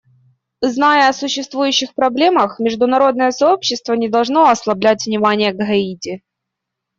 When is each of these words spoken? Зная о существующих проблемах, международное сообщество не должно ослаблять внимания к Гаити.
Зная 0.63 1.09
о 1.09 1.13
существующих 1.13 1.93
проблемах, 1.93 2.57
международное 2.57 3.29
сообщество 3.29 3.93
не 3.93 4.09
должно 4.09 4.49
ослаблять 4.49 5.05
внимания 5.05 5.53
к 5.53 5.57
Гаити. 5.57 6.23